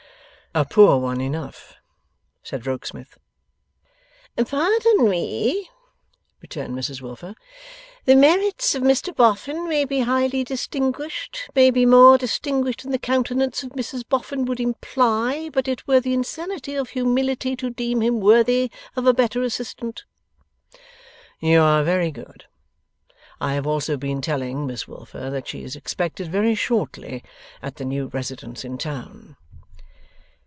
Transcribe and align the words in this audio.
'A 0.53 0.65
poor 0.65 0.99
one 0.99 1.21
enough,' 1.21 1.75
said 2.43 2.67
Rokesmith. 2.67 3.17
'Pardon 4.35 5.09
me,' 5.09 5.69
returned 6.41 6.75
Mrs 6.75 6.99
Wilfer, 6.99 7.35
'the 8.03 8.17
merits 8.17 8.75
of 8.75 8.83
Mr 8.83 9.15
Boffin 9.15 9.69
may 9.69 9.85
be 9.85 10.01
highly 10.01 10.43
distinguished 10.43 11.47
may 11.55 11.71
be 11.71 11.85
more 11.85 12.17
distinguished 12.17 12.83
than 12.83 12.91
the 12.91 12.99
countenance 12.99 13.63
of 13.63 13.69
Mrs 13.69 14.03
Boffin 14.05 14.43
would 14.43 14.59
imply 14.59 15.49
but 15.53 15.69
it 15.69 15.87
were 15.87 16.01
the 16.01 16.11
insanity 16.13 16.75
of 16.75 16.89
humility 16.89 17.55
to 17.55 17.69
deem 17.69 18.01
him 18.01 18.19
worthy 18.19 18.69
of 18.97 19.07
a 19.07 19.13
better 19.13 19.43
assistant.' 19.43 20.03
'You 21.39 21.61
are 21.61 21.81
very 21.85 22.11
good. 22.11 22.43
I 23.39 23.53
have 23.53 23.65
also 23.65 23.95
been 23.95 24.19
telling 24.21 24.67
Miss 24.67 24.85
Wilfer 24.85 25.29
that 25.29 25.47
she 25.47 25.63
is 25.63 25.77
expected 25.77 26.29
very 26.29 26.55
shortly 26.55 27.23
at 27.61 27.77
the 27.77 27.85
new 27.85 28.07
residence 28.07 28.65
in 28.65 28.77
town. 28.77 29.37